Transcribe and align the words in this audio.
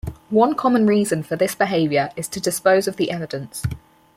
One 0.31 0.55
common 0.55 0.87
reason 0.87 1.21
for 1.21 1.35
this 1.35 1.53
behavior 1.53 2.09
is 2.15 2.27
to 2.29 2.39
dispose 2.41 2.87
of 2.87 2.95
the 2.95 3.11
evidence. 3.11 3.61